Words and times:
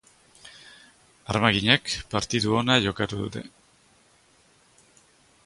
Armaginek 1.33 1.93
partida 2.15 2.55
ona 2.61 2.79
jokatu 2.87 3.21
dute. 3.21 3.45